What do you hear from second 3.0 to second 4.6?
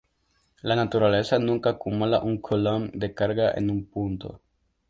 carga en un punto.